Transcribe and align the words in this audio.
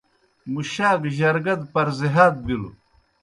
مُشاک 0.53 1.01
جرگا 1.17 1.53
دہ 1.59 1.65
پَرزِہات 1.73 2.35
بِلوْ۔ 2.45 2.69